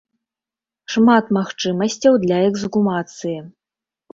Шмат 0.93 1.29
магчымасцяў 1.37 2.13
для 2.27 2.37
эксгумацыі. 2.49 3.37